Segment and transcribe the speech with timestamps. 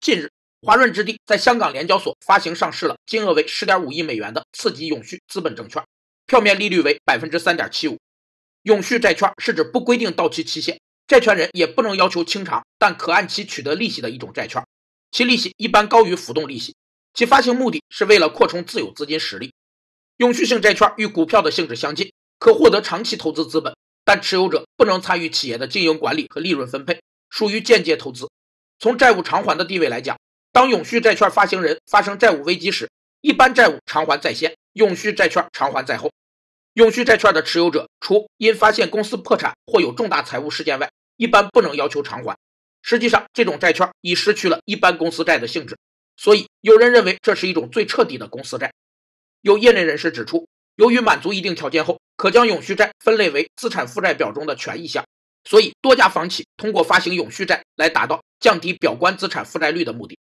[0.00, 0.30] 近日，
[0.62, 5.84] 华润置地在香港联交所发行上市了金额为十点五亿美元的次级永续资本证券，
[6.26, 7.98] 票面利率为百分之三点七五。
[8.62, 14.64] 永续债券是指不规定到期期限，债权人也不能要求清偿，但可按期取得利息的一种债券，
[15.10, 16.74] 其利息一般高于浮动利息。
[17.12, 19.52] 其发行目的是为了扩充自有资金实力。
[20.16, 23.76] 永续性债券与股票的性质相近，可获得长期投资资本，
[24.06, 28.30] 但持有者不能参与企业的经营管理和利润分配，属于间接投资。
[28.80, 30.18] 从债务偿还的地位来讲，
[30.52, 32.88] 当永续债券发行人发生债务危机时，
[33.20, 36.10] 一般债务偿还在先，永续债券偿还在后。
[36.72, 42.34] 永续债券的持有者，除因发现公司破产或有重大财务事件外，一般不能要求偿还。
[42.80, 45.76] 实际上，这种债券已失去了一般公司债的性质，
[46.16, 48.72] 所以有人认为这是一种最彻底的公司债。
[49.42, 55.04] 有业内人士指出，由于满足一定条件后，可将永续债分类为资产负债表中的权益项，
[55.44, 58.20] 所以多家房企通过发行永续债来达到。
[58.40, 60.18] 降低表观资产负债率的目的。